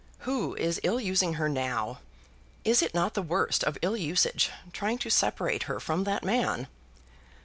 "Who 0.21 0.55
is 0.55 0.79
ill 0.81 0.99
using 0.99 1.35
her 1.35 1.47
now? 1.47 1.99
Is 2.63 2.81
it 2.81 2.95
not 2.95 3.13
the 3.13 3.21
worst 3.21 3.63
of 3.63 3.77
ill 3.83 3.95
usage, 3.95 4.49
trying 4.73 4.97
to 4.97 5.11
separate 5.11 5.65
her 5.69 5.79
from 5.79 6.05
that 6.05 6.23
man?" 6.23 6.65